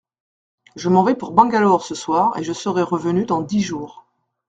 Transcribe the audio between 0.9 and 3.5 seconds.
vais pour Bangalore ce soir et je serai revenu dans